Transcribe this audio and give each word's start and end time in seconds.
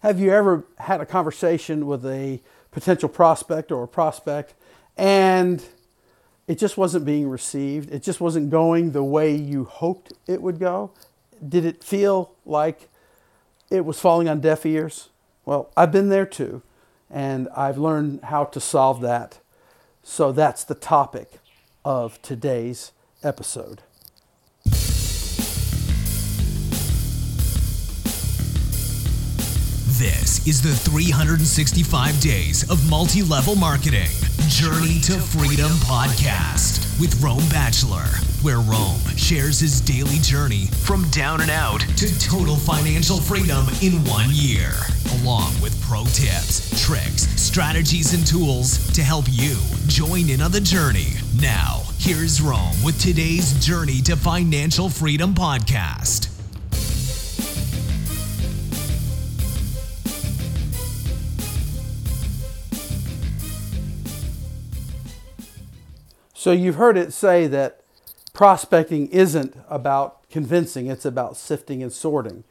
Have 0.00 0.20
you 0.20 0.30
ever 0.30 0.64
had 0.78 1.00
a 1.00 1.06
conversation 1.06 1.86
with 1.88 2.06
a 2.06 2.40
potential 2.70 3.08
prospect 3.08 3.72
or 3.72 3.82
a 3.82 3.88
prospect 3.88 4.54
and 4.96 5.64
it 6.46 6.56
just 6.56 6.76
wasn't 6.76 7.04
being 7.04 7.28
received? 7.28 7.92
It 7.92 8.04
just 8.04 8.20
wasn't 8.20 8.50
going 8.50 8.92
the 8.92 9.02
way 9.02 9.34
you 9.34 9.64
hoped 9.64 10.12
it 10.28 10.40
would 10.40 10.60
go? 10.60 10.92
Did 11.46 11.64
it 11.64 11.82
feel 11.82 12.32
like 12.46 12.88
it 13.70 13.84
was 13.84 13.98
falling 13.98 14.28
on 14.28 14.40
deaf 14.40 14.64
ears? 14.64 15.08
Well, 15.44 15.72
I've 15.76 15.90
been 15.90 16.10
there 16.10 16.26
too, 16.26 16.62
and 17.10 17.48
I've 17.56 17.78
learned 17.78 18.22
how 18.24 18.44
to 18.44 18.60
solve 18.60 19.00
that. 19.00 19.40
So 20.04 20.30
that's 20.30 20.62
the 20.62 20.76
topic 20.76 21.40
of 21.84 22.22
today's 22.22 22.92
episode. 23.24 23.82
This 29.98 30.46
is 30.46 30.62
the 30.62 30.76
365 30.88 32.20
Days 32.20 32.62
of 32.70 32.88
Multi 32.88 33.24
Level 33.24 33.56
Marketing 33.56 34.06
Journey 34.46 35.00
to 35.00 35.18
Freedom 35.18 35.72
podcast 35.82 37.00
with 37.00 37.20
Rome 37.20 37.42
Batchelor, 37.50 38.06
where 38.40 38.60
Rome 38.60 39.00
shares 39.16 39.58
his 39.58 39.80
daily 39.80 40.18
journey 40.20 40.66
from 40.84 41.10
down 41.10 41.40
and 41.40 41.50
out 41.50 41.80
to 41.96 42.20
total 42.20 42.54
financial 42.54 43.16
freedom 43.16 43.66
in 43.82 44.04
one 44.04 44.28
year, 44.30 44.70
along 45.20 45.60
with 45.60 45.74
pro 45.82 46.04
tips, 46.04 46.80
tricks, 46.86 47.26
strategies, 47.34 48.14
and 48.14 48.24
tools 48.24 48.78
to 48.92 49.02
help 49.02 49.24
you 49.28 49.56
join 49.88 50.28
in 50.28 50.40
on 50.40 50.52
the 50.52 50.60
journey. 50.60 51.14
Now, 51.42 51.82
here's 51.98 52.40
Rome 52.40 52.80
with 52.84 53.00
today's 53.00 53.52
Journey 53.66 54.00
to 54.02 54.14
Financial 54.14 54.88
Freedom 54.88 55.34
podcast. 55.34 56.37
So 66.38 66.52
you've 66.52 66.76
heard 66.76 66.96
it 66.96 67.12
say 67.12 67.48
that 67.48 67.80
prospecting 68.32 69.08
isn't 69.08 69.56
about 69.68 70.30
convincing, 70.30 70.86
it's 70.86 71.04
about 71.04 71.36
sifting 71.36 71.82
and 71.82 71.92
sorting. 71.92 72.44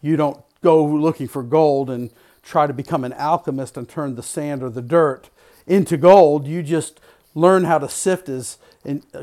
You 0.00 0.14
don't 0.14 0.44
go 0.62 0.84
looking 0.84 1.26
for 1.26 1.42
gold 1.42 1.90
and 1.90 2.10
try 2.44 2.68
to 2.68 2.72
become 2.72 3.02
an 3.02 3.12
alchemist 3.14 3.76
and 3.76 3.88
turn 3.88 4.14
the 4.14 4.22
sand 4.22 4.62
or 4.62 4.70
the 4.70 4.80
dirt 4.80 5.28
into 5.66 5.96
gold. 5.96 6.46
You 6.46 6.62
just 6.62 7.00
learn 7.34 7.64
how 7.64 7.78
to 7.78 7.88
sift 7.88 8.28
as 8.28 8.58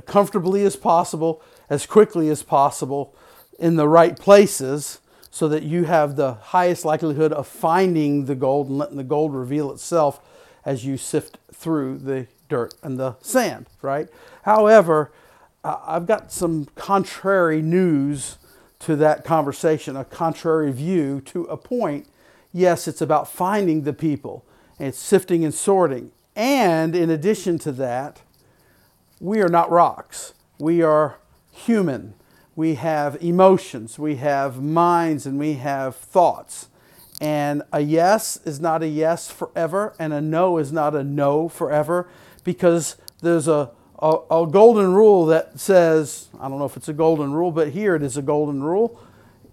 comfortably 0.06 0.66
as 0.66 0.76
possible, 0.76 1.42
as 1.70 1.86
quickly 1.86 2.28
as 2.28 2.44
possible, 2.44 3.16
in 3.58 3.78
the 3.78 3.88
right 3.88 4.20
places 4.20 5.00
so 5.32 5.48
that 5.48 5.64
you 5.64 5.86
have 5.86 6.18
the 6.18 6.34
highest 6.34 6.84
likelihood 6.84 7.32
of 7.32 7.48
finding 7.48 8.26
the 8.26 8.36
gold 8.36 8.68
and 8.68 8.78
letting 8.78 8.98
the 8.98 9.04
gold 9.06 9.34
reveal 9.34 9.72
itself 9.72 10.20
as 10.66 10.84
you 10.84 10.98
sift 10.98 11.38
through 11.54 12.00
the 12.00 12.28
dirt 12.50 12.74
and 12.84 13.00
the 13.00 13.16
sand, 13.22 13.68
right? 13.82 14.10
However, 14.44 15.12
I've 15.64 16.06
got 16.06 16.32
some 16.32 16.66
contrary 16.76 17.62
news 17.62 18.38
to 18.80 18.96
that 18.96 19.24
conversation, 19.24 19.96
a 19.96 20.06
contrary 20.06 20.72
view 20.72 21.22
to 21.22 21.44
a 21.46 21.58
point. 21.58 22.08
Yes, 22.52 22.88
it's 22.88 23.02
about 23.02 23.30
finding 23.30 23.84
the 23.84 23.94
people, 23.94 24.46
and 24.80 24.96
sifting 24.96 25.44
and 25.44 25.54
sorting. 25.54 26.12
And 26.36 26.96
in 26.96 27.10
addition 27.10 27.60
to 27.60 27.72
that, 27.74 28.22
we 29.20 29.42
are 29.42 29.50
not 29.50 29.70
rocks. 29.70 30.34
We 30.58 30.82
are 30.82 31.18
human. 31.52 32.14
We 32.56 32.76
have 32.76 33.22
emotions, 33.22 33.98
we 33.98 34.16
have 34.16 34.62
minds, 34.62 35.26
and 35.26 35.40
we 35.40 35.54
have 35.54 35.96
thoughts. 35.96 36.68
And 37.22 37.64
a 37.72 37.82
yes 37.82 38.40
is 38.46 38.60
not 38.60 38.82
a 38.82 38.88
yes 38.88 39.30
forever, 39.30 39.94
and 40.00 40.14
a 40.14 40.22
no 40.22 40.58
is 40.58 40.72
not 40.72 40.96
a 40.96 41.04
no 41.04 41.50
forever 41.50 42.10
because 42.40 42.98
there's 43.22 43.48
a, 43.48 43.72
a, 44.00 44.18
a, 44.32 44.48
golden 44.48 44.94
rule 44.94 45.26
that 45.28 45.60
says, 45.60 46.30
I 46.40 46.48
don't 46.48 46.60
know 46.60 46.66
if 46.66 46.78
it's 46.78 46.90
a 46.90 46.94
golden 46.94 47.34
rule, 47.34 47.52
but 47.52 47.70
here 47.70 47.96
it 47.96 48.04
is 48.04 48.18
a 48.18 48.22
golden 48.22 48.64
rule 48.64 49.00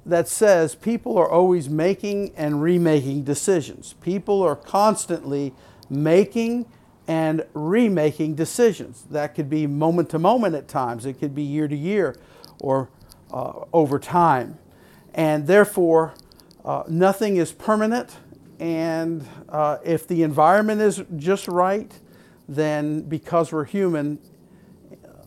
that 0.05 0.29
says 0.29 0.77
people 0.77 1.19
are 1.19 1.29
always 1.29 1.69
making 1.69 2.33
and 2.37 2.63
remaking 2.63 3.25
decisions. 3.25 3.95
People 3.95 4.41
are 4.43 4.55
constantly 4.55 5.53
making 5.91 6.67
and 7.09 7.45
remaking 7.55 8.35
decisions. 8.35 9.05
That 9.11 9.35
could 9.35 9.51
be 9.51 9.67
moment 9.67 10.11
to 10.11 10.19
moment 10.19 10.55
at 10.55 10.69
times, 10.69 11.07
it 11.07 11.15
could 11.15 11.35
be 11.35 11.43
year 11.43 11.69
to 11.69 11.77
year 11.77 12.17
or 12.61 12.89
uh, 13.33 13.65
over 13.73 13.99
time. 13.99 14.59
And 15.15 15.47
therefore, 15.47 16.15
uh, 16.65 16.85
nothing 16.89 17.37
is 17.37 17.53
permanent. 17.53 18.17
And 18.59 19.27
uh, 19.49 19.79
if 19.85 20.07
the 20.07 20.23
environment 20.23 20.81
is 20.81 21.03
just 21.17 21.49
right, 21.49 21.93
then 22.49 23.03
because 23.03 23.53
we're 23.53 23.65
human, 23.65 24.19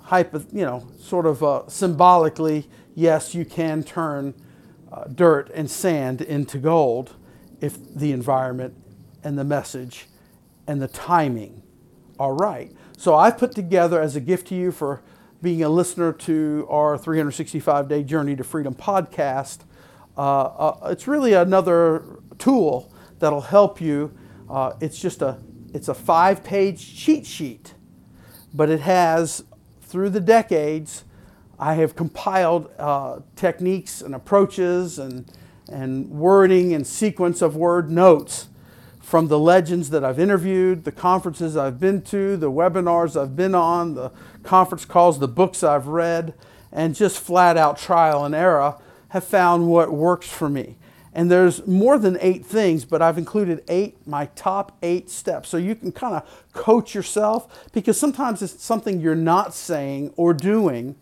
hypo, 0.03 0.44
you 0.52 0.66
know, 0.66 0.88
sort 1.00 1.25
of 1.25 1.44
uh, 1.44 1.68
symbolically, 1.68 2.68
yes, 2.96 3.35
you 3.35 3.46
can 3.46 3.84
turn 3.84 4.34
uh, 4.91 5.03
dirt 5.06 5.50
and 5.53 5.69
sand 5.69 6.22
into 6.22 6.58
gold 6.58 7.16
if 7.62 7.78
the 7.94 8.12
environment 8.12 8.74
and 9.24 9.38
the 9.38 9.44
message 9.44 10.08
and 10.68 10.81
the 10.81 10.88
timing 10.88 11.62
are 12.19 12.34
right. 12.34 12.72
So 12.97 13.16
I've 13.16 13.38
put 13.38 13.53
together 13.53 14.02
as 14.02 14.16
a 14.16 14.19
gift 14.19 14.47
to 14.47 14.56
you 14.56 14.72
for 14.72 15.02
being 15.41 15.63
a 15.63 15.69
listener 15.69 16.12
to 16.12 16.68
our 16.69 16.97
365 16.97 17.88
day 17.88 18.03
journey 18.03 18.35
to 18.35 18.44
freedom 18.44 18.75
podcast. 18.75 19.59
Uh, 20.18 20.41
uh, 20.41 20.90
it's 20.91 21.08
really 21.08 21.34
another 21.34 22.03
tool 22.38 22.94
that'll 23.19 23.41
help 23.41 23.79
you. 23.79 24.13
Uh, 24.50 24.74
it's 24.81 25.00
just 25.00 25.22
a 25.22 25.38
it's 25.74 25.88
a 25.88 25.94
five 25.94 26.44
page 26.44 26.96
cheat 26.96 27.25
sheet, 27.25 27.74
but 28.53 28.69
it 28.69 28.81
has, 28.81 29.44
through 29.81 30.09
the 30.09 30.19
decades, 30.19 31.03
I 31.59 31.74
have 31.75 31.96
compiled 31.96 32.69
uh, 32.80 33.19
techniques 33.35 34.02
and 34.02 34.16
approaches 34.16 34.97
and, 34.97 35.31
and 35.69 36.09
wording 36.09 36.74
and 36.74 36.88
sequence 36.88 37.41
of 37.41 37.56
word 37.56 37.91
notes 37.91 38.47
from 39.02 39.28
the 39.28 39.40
legends 39.40 39.90
that 39.90 40.03
I've 40.03 40.19
interviewed, 40.19 40.84
the 40.84 40.91
conferences 40.91 41.58
I've 41.58 41.79
been 41.79 42.03
to, 42.03 42.38
the 42.38 42.52
webinars 42.52 43.19
I've 43.19 43.35
been 43.35 43.56
on, 43.56 43.96
the 43.96 44.12
conference 44.44 44.85
calls, 44.85 45.19
the 45.19 45.28
books 45.28 45.63
I've 45.63 45.88
read, 45.88 46.35
and 46.72 46.96
just 46.96 47.19
flat 47.19 47.58
out 47.58 47.78
trial 47.78 48.24
and 48.24 48.35
error 48.35 48.75
have 49.09 49.24
found 49.24 49.68
what 49.68 49.91
works 49.91 50.28
for 50.28 50.47
me. 50.47 50.78
And 51.14 51.31
there's 51.31 51.66
more 51.66 51.97
than 51.97 52.18
eight 52.22 52.46
things, 52.46 52.86
but 52.86 53.02
I've 53.02 53.18
included 53.18 53.64
eight, 53.68 53.97
my 54.06 54.28
top 54.36 54.78
eight 54.84 55.09
steps. 55.09 55.50
So 55.50 55.58
you 55.58 55.75
can 55.75 55.92
kind 55.92 56.16
of 56.16 56.46
coach 56.53 56.94
yourself 56.94 57.72
because 57.72 58.00
sometimes 58.00 58.42
it's 58.42 58.64
something 58.64 59.00
you're 59.00 59.16
not 59.16 59.53
saying 59.53 60.14
or 60.16 60.34
doing 60.34 60.96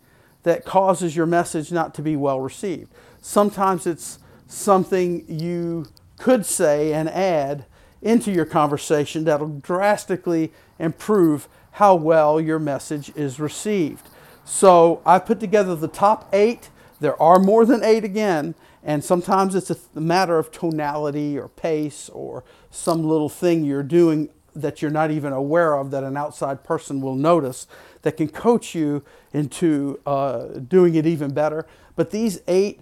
that 0.44 0.64
causes 0.64 1.14
your 1.14 1.26
message 1.26 1.70
not 1.70 1.94
to 1.94 2.02
be 2.02 2.16
well 2.16 2.40
received. 2.40 2.90
Sometimes 3.20 3.86
it's 3.86 4.18
something 4.46 5.24
you 5.28 5.86
could 6.16 6.46
say 6.46 6.92
and 6.94 7.08
add 7.08 7.66
into 8.00 8.30
your 8.30 8.46
conversation 8.46 9.24
that'll 9.24 9.58
drastically 9.60 10.52
improve 10.78 11.48
how 11.72 11.94
well 11.94 12.40
your 12.40 12.58
message 12.58 13.12
is 13.14 13.38
received. 13.38 14.08
So 14.44 15.02
I 15.04 15.18
put 15.18 15.40
together 15.40 15.76
the 15.76 15.88
top 15.88 16.28
eight. 16.32 16.70
There 17.00 17.20
are 17.22 17.38
more 17.38 17.64
than 17.64 17.84
eight 17.84 18.04
again, 18.04 18.54
and 18.82 19.02
sometimes 19.02 19.54
it's 19.54 19.70
a 19.70 20.00
matter 20.00 20.38
of 20.38 20.50
tonality 20.50 21.38
or 21.38 21.48
pace 21.48 22.08
or 22.10 22.44
some 22.70 23.04
little 23.04 23.28
thing 23.28 23.64
you're 23.64 23.82
doing 23.82 24.28
that 24.54 24.82
you're 24.82 24.90
not 24.90 25.10
even 25.10 25.32
aware 25.32 25.74
of 25.74 25.90
that 25.90 26.04
an 26.04 26.16
outside 26.16 26.64
person 26.64 27.00
will 27.00 27.14
notice 27.14 27.66
that 28.02 28.16
can 28.16 28.28
coach 28.28 28.74
you 28.74 29.04
into 29.32 30.00
uh, 30.06 30.46
doing 30.66 30.94
it 30.94 31.06
even 31.06 31.32
better. 31.32 31.66
But 31.96 32.10
these 32.10 32.40
eight 32.48 32.80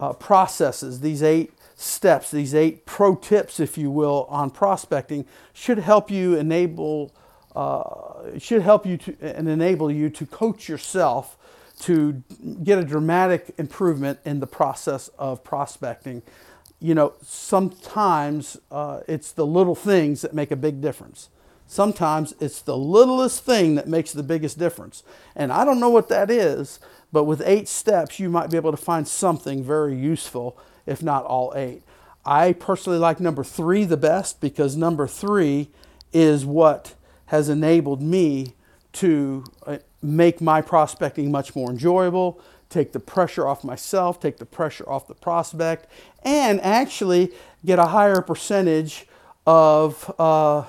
uh, 0.00 0.12
processes, 0.14 1.00
these 1.00 1.22
eight 1.22 1.52
steps, 1.76 2.30
these 2.30 2.54
eight 2.54 2.86
pro 2.86 3.14
tips, 3.14 3.60
if 3.60 3.76
you 3.76 3.90
will, 3.90 4.26
on 4.28 4.50
prospecting 4.50 5.26
should 5.52 5.78
help 5.78 6.10
you 6.10 6.36
enable, 6.36 7.12
uh, 7.54 8.38
should 8.38 8.62
help 8.62 8.86
you 8.86 8.96
to, 8.96 9.16
and 9.20 9.48
enable 9.48 9.90
you 9.90 10.10
to 10.10 10.26
coach 10.26 10.68
yourself 10.68 11.36
to 11.80 12.22
get 12.62 12.78
a 12.78 12.84
dramatic 12.84 13.54
improvement 13.58 14.18
in 14.24 14.40
the 14.40 14.46
process 14.46 15.08
of 15.18 15.42
prospecting. 15.42 16.22
You 16.80 16.94
know, 16.94 17.14
sometimes 17.22 18.58
uh, 18.70 19.00
it's 19.08 19.32
the 19.32 19.46
little 19.46 19.74
things 19.74 20.22
that 20.22 20.34
make 20.34 20.50
a 20.50 20.56
big 20.56 20.80
difference. 20.80 21.28
Sometimes 21.66 22.34
it's 22.38 22.60
the 22.60 22.76
littlest 22.76 23.44
thing 23.44 23.76
that 23.76 23.88
makes 23.88 24.12
the 24.12 24.22
biggest 24.22 24.58
difference. 24.58 25.02
And 25.34 25.52
I 25.52 25.64
don't 25.64 25.80
know 25.80 25.88
what 25.88 26.08
that 26.10 26.30
is, 26.30 26.80
but 27.12 27.24
with 27.24 27.42
eight 27.44 27.68
steps, 27.68 28.18
you 28.18 28.28
might 28.28 28.50
be 28.50 28.56
able 28.56 28.72
to 28.72 28.76
find 28.76 29.08
something 29.08 29.64
very 29.64 29.96
useful, 29.96 30.58
if 30.86 31.02
not 31.02 31.24
all 31.24 31.52
eight. 31.56 31.82
I 32.24 32.52
personally 32.52 32.98
like 32.98 33.20
number 33.20 33.42
three 33.42 33.84
the 33.84 33.96
best 33.96 34.40
because 34.40 34.76
number 34.76 35.06
three 35.06 35.70
is 36.12 36.44
what 36.44 36.94
has 37.26 37.48
enabled 37.48 38.02
me 38.02 38.54
to 38.92 39.44
uh, 39.66 39.78
make 40.02 40.40
my 40.40 40.60
prospecting 40.60 41.30
much 41.30 41.54
more 41.54 41.70
enjoyable, 41.70 42.40
take 42.68 42.92
the 42.92 43.00
pressure 43.00 43.46
off 43.46 43.62
myself, 43.62 44.20
take 44.20 44.38
the 44.38 44.46
pressure 44.46 44.88
off 44.88 45.06
the 45.06 45.14
prospect, 45.14 45.86
and 46.24 46.60
actually 46.60 47.32
get 47.64 47.78
a 47.78 47.86
higher 47.86 48.20
percentage 48.20 49.06
of 49.46 50.12
uh, 50.18 50.64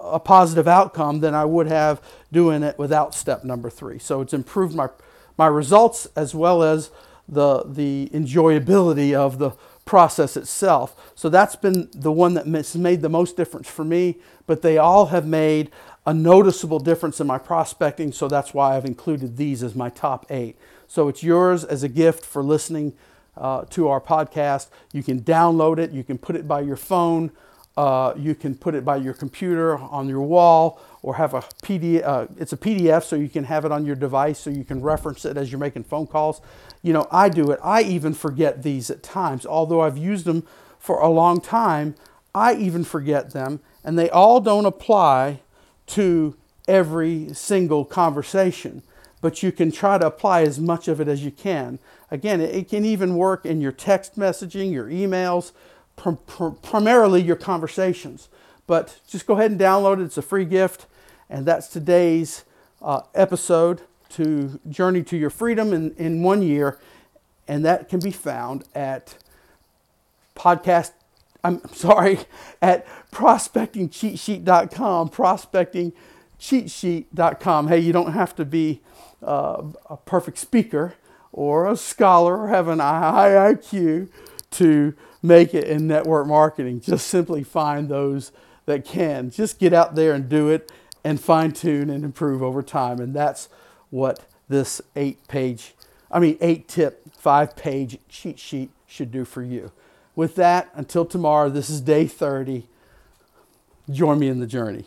a 0.00 0.20
positive 0.20 0.66
outcome 0.66 1.20
than 1.20 1.34
I 1.34 1.44
would 1.44 1.66
have 1.66 2.00
doing 2.32 2.62
it 2.62 2.78
without 2.78 3.14
step 3.14 3.44
number 3.44 3.70
three. 3.70 3.98
So 3.98 4.20
it's 4.20 4.32
improved 4.32 4.74
my, 4.74 4.88
my 5.36 5.46
results 5.46 6.06
as 6.16 6.34
well 6.34 6.62
as 6.62 6.90
the, 7.28 7.64
the 7.64 8.10
enjoyability 8.12 9.14
of 9.14 9.38
the 9.38 9.50
process 9.84 10.36
itself. 10.36 11.12
So 11.14 11.28
that's 11.28 11.56
been 11.56 11.88
the 11.92 12.12
one 12.12 12.34
that 12.34 12.46
has 12.46 12.76
made 12.76 13.02
the 13.02 13.08
most 13.08 13.36
difference 13.36 13.68
for 13.68 13.84
me, 13.84 14.16
but 14.46 14.62
they 14.62 14.78
all 14.78 15.06
have 15.06 15.26
made 15.26 15.70
a 16.06 16.12
noticeable 16.14 16.78
difference 16.78 17.20
in 17.20 17.26
my 17.26 17.38
prospecting. 17.38 18.12
So 18.12 18.28
that's 18.28 18.52
why 18.52 18.76
I've 18.76 18.84
included 18.84 19.36
these 19.36 19.62
as 19.62 19.74
my 19.74 19.88
top 19.88 20.26
eight. 20.30 20.56
So 20.86 21.08
it's 21.08 21.22
yours 21.22 21.64
as 21.64 21.82
a 21.82 21.88
gift 21.88 22.24
for 22.24 22.42
listening 22.42 22.92
uh, 23.36 23.64
to 23.70 23.88
our 23.88 24.00
podcast. 24.00 24.68
You 24.92 25.02
can 25.02 25.22
download 25.22 25.78
it, 25.78 25.90
you 25.90 26.04
can 26.04 26.18
put 26.18 26.36
it 26.36 26.46
by 26.46 26.60
your 26.60 26.76
phone. 26.76 27.30
Uh, 27.76 28.14
you 28.16 28.36
can 28.36 28.54
put 28.54 28.74
it 28.74 28.84
by 28.84 28.96
your 28.96 29.12
computer 29.12 29.76
on 29.76 30.08
your 30.08 30.20
wall 30.20 30.80
or 31.02 31.16
have 31.16 31.34
a 31.34 31.40
PDF. 31.40 32.02
Uh, 32.04 32.26
it's 32.38 32.52
a 32.52 32.56
PDF, 32.56 33.02
so 33.02 33.16
you 33.16 33.28
can 33.28 33.42
have 33.42 33.64
it 33.64 33.72
on 33.72 33.84
your 33.84 33.96
device 33.96 34.38
so 34.38 34.48
you 34.48 34.62
can 34.62 34.80
reference 34.80 35.24
it 35.24 35.36
as 35.36 35.50
you're 35.50 35.58
making 35.58 35.82
phone 35.82 36.06
calls. 36.06 36.40
You 36.82 36.92
know, 36.92 37.08
I 37.10 37.28
do 37.28 37.50
it. 37.50 37.58
I 37.64 37.82
even 37.82 38.14
forget 38.14 38.62
these 38.62 38.90
at 38.90 39.02
times. 39.02 39.44
Although 39.44 39.80
I've 39.80 39.98
used 39.98 40.24
them 40.24 40.46
for 40.78 41.00
a 41.00 41.08
long 41.08 41.40
time, 41.40 41.96
I 42.32 42.54
even 42.54 42.84
forget 42.84 43.32
them, 43.32 43.58
and 43.82 43.98
they 43.98 44.08
all 44.08 44.40
don't 44.40 44.66
apply 44.66 45.40
to 45.88 46.36
every 46.66 47.32
single 47.34 47.84
conversation. 47.84 48.82
But 49.20 49.42
you 49.42 49.52
can 49.52 49.72
try 49.72 49.98
to 49.98 50.06
apply 50.06 50.42
as 50.42 50.60
much 50.60 50.88
of 50.88 51.00
it 51.00 51.08
as 51.08 51.24
you 51.24 51.30
can. 51.30 51.78
Again, 52.10 52.40
it 52.40 52.68
can 52.68 52.84
even 52.84 53.16
work 53.16 53.46
in 53.46 53.60
your 53.60 53.72
text 53.72 54.18
messaging, 54.18 54.72
your 54.72 54.86
emails 54.86 55.52
pr- 55.96 56.12
pr- 56.12 56.48
primarily 56.48 57.22
your 57.22 57.36
conversations. 57.36 58.28
But 58.66 59.00
just 59.08 59.26
go 59.26 59.34
ahead 59.34 59.50
and 59.50 59.60
download 59.60 60.00
it. 60.00 60.04
It's 60.04 60.18
a 60.18 60.22
free 60.22 60.44
gift. 60.44 60.86
And 61.28 61.46
that's 61.46 61.68
today's 61.68 62.44
uh, 62.82 63.02
episode 63.14 63.82
to 64.10 64.60
Journey 64.68 65.02
to 65.04 65.16
Your 65.16 65.30
Freedom 65.30 65.72
in, 65.72 65.94
in 65.96 66.22
one 66.22 66.42
year. 66.42 66.78
And 67.48 67.64
that 67.64 67.88
can 67.88 68.00
be 68.00 68.10
found 68.10 68.64
at 68.74 69.16
podcast, 70.36 70.92
I'm 71.44 71.60
sorry, 71.72 72.18
at 72.62 72.86
prospectingcheatsheet.com, 73.12 75.10
prospectingcheatsheet.com. 75.10 77.68
Hey, 77.68 77.78
you 77.78 77.92
don't 77.92 78.12
have 78.12 78.34
to 78.36 78.46
be 78.46 78.80
uh, 79.22 79.62
a 79.90 79.98
perfect 79.98 80.38
speaker 80.38 80.94
or 81.32 81.70
a 81.70 81.76
scholar 81.76 82.38
or 82.38 82.48
have 82.48 82.68
an 82.68 82.78
high 82.78 83.52
IQ 83.52 84.08
to 84.52 84.94
make 85.22 85.52
it 85.52 85.64
in 85.64 85.86
network 85.86 86.26
marketing. 86.26 86.80
Just 86.80 87.08
simply 87.08 87.44
find 87.44 87.90
those 87.90 88.32
that 88.64 88.86
can. 88.86 89.28
Just 89.30 89.58
get 89.58 89.74
out 89.74 89.96
there 89.96 90.14
and 90.14 90.26
do 90.28 90.48
it 90.48 90.72
and 91.04 91.20
fine 91.20 91.52
tune 91.52 91.90
and 91.90 92.04
improve 92.04 92.42
over 92.42 92.62
time. 92.62 93.00
And 93.00 93.14
that's 93.14 93.50
what 93.90 94.20
this 94.48 94.80
eight 94.96 95.28
page, 95.28 95.74
I 96.10 96.20
mean, 96.20 96.38
eight 96.40 96.68
tip, 96.68 97.02
five 97.12 97.54
page 97.54 97.98
cheat 98.08 98.38
sheet 98.38 98.70
should 98.86 99.12
do 99.12 99.26
for 99.26 99.42
you. 99.42 99.72
With 100.16 100.36
that, 100.36 100.70
until 100.74 101.04
tomorrow, 101.04 101.48
this 101.48 101.68
is 101.68 101.80
day 101.80 102.06
30. 102.06 102.66
Join 103.90 104.18
me 104.18 104.28
in 104.28 104.40
the 104.40 104.46
journey. 104.46 104.84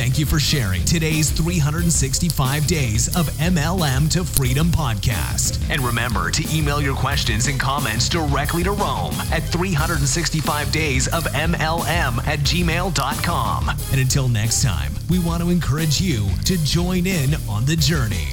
Thank 0.00 0.18
you 0.18 0.24
for 0.24 0.38
sharing 0.38 0.82
today's 0.86 1.30
365 1.30 2.66
Days 2.66 3.14
of 3.16 3.28
MLM 3.32 4.10
to 4.12 4.24
Freedom 4.24 4.68
podcast. 4.68 5.60
And 5.68 5.82
remember 5.82 6.30
to 6.30 6.56
email 6.56 6.80
your 6.80 6.94
questions 6.94 7.48
and 7.48 7.60
comments 7.60 8.08
directly 8.08 8.62
to 8.62 8.70
Rome 8.70 9.14
at 9.30 9.42
365 9.42 10.72
Days 10.72 11.06
of 11.08 11.24
MLM 11.24 12.26
at 12.26 12.38
gmail.com. 12.38 13.68
And 13.68 14.00
until 14.00 14.28
next 14.28 14.62
time, 14.62 14.92
we 15.10 15.18
want 15.18 15.42
to 15.42 15.50
encourage 15.50 16.00
you 16.00 16.30
to 16.46 16.56
join 16.64 17.06
in 17.06 17.34
on 17.46 17.66
the 17.66 17.76
journey. 17.76 18.28